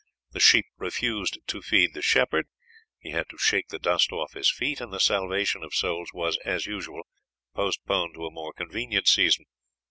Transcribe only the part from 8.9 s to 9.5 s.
season.